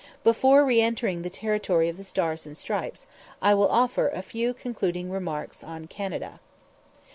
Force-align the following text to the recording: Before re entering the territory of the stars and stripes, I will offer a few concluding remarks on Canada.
Before 0.23 0.65
re 0.65 0.81
entering 0.81 1.21
the 1.21 1.29
territory 1.29 1.87
of 1.87 1.95
the 1.95 2.03
stars 2.03 2.47
and 2.47 2.57
stripes, 2.57 3.05
I 3.39 3.53
will 3.53 3.69
offer 3.69 4.07
a 4.07 4.23
few 4.23 4.51
concluding 4.55 5.11
remarks 5.11 5.63
on 5.63 5.85
Canada. 5.85 6.39